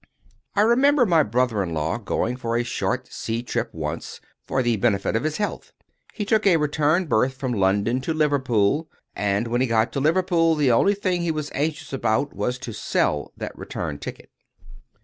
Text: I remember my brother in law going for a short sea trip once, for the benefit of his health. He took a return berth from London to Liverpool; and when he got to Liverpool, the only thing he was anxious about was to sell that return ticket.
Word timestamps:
I 0.55 0.61
remember 0.61 1.05
my 1.05 1.21
brother 1.21 1.61
in 1.61 1.75
law 1.75 1.99
going 1.99 2.35
for 2.35 2.57
a 2.57 2.63
short 2.63 3.13
sea 3.13 3.43
trip 3.43 3.71
once, 3.71 4.19
for 4.47 4.63
the 4.63 4.75
benefit 4.77 5.15
of 5.15 5.23
his 5.23 5.37
health. 5.37 5.73
He 6.11 6.25
took 6.25 6.47
a 6.47 6.57
return 6.57 7.05
berth 7.05 7.35
from 7.35 7.53
London 7.53 8.01
to 8.01 8.13
Liverpool; 8.15 8.89
and 9.15 9.47
when 9.47 9.61
he 9.61 9.67
got 9.67 9.91
to 9.93 9.99
Liverpool, 9.99 10.55
the 10.55 10.71
only 10.71 10.95
thing 10.95 11.21
he 11.21 11.29
was 11.29 11.51
anxious 11.53 11.93
about 11.93 12.33
was 12.35 12.57
to 12.57 12.73
sell 12.73 13.31
that 13.37 13.55
return 13.55 13.99
ticket. 13.99 14.31